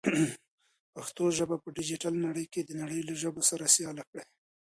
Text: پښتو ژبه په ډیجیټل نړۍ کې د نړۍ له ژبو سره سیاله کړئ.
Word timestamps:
پښتو 0.93 1.23
ژبه 1.37 1.55
په 1.63 1.67
ډیجیټل 1.77 2.13
نړۍ 2.27 2.45
کې 2.53 2.61
د 2.63 2.71
نړۍ 2.81 3.01
له 3.09 3.13
ژبو 3.21 3.41
سره 3.49 3.71
سیاله 3.75 4.03
کړئ. 4.09 4.25